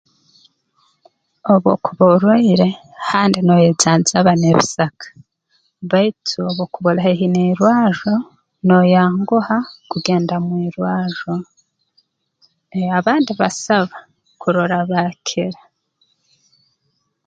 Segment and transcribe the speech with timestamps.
[1.51, 2.69] Obu okuba orwaire
[3.09, 5.07] handi nooyejanjaba n'ebisaka
[5.91, 8.15] baitu obu okuba oli haihi n'irwarro
[8.67, 9.57] nooyanguha
[9.91, 11.33] kugenda mu irwarro
[12.75, 13.97] eeh abandi basaba
[14.41, 15.61] kurora baakira